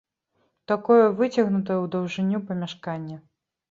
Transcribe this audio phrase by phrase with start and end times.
[0.71, 3.25] Такое выцягнутае ў даўжыню памяшканне.